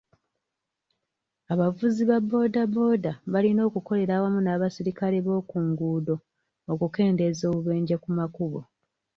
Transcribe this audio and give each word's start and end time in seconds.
Abavuzi 1.53 2.01
ba 2.09 2.17
booda 2.29 2.61
booda 2.73 3.11
balina 3.33 3.61
okukolera 3.69 4.13
awamu 4.15 4.39
n'abaserikale 4.43 5.17
b'okunguuddo 5.25 6.15
okukendeeza 6.71 7.43
obubenje 7.51 7.95
ku 8.03 8.09
makubo. 8.17 8.59